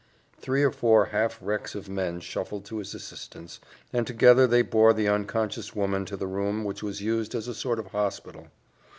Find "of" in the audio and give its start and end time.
1.75-1.87, 7.77-7.85